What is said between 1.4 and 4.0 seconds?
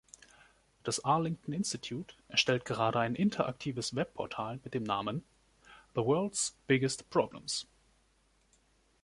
Institute erstellt gerade ein interaktives